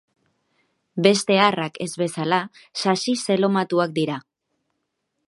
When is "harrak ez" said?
1.43-1.89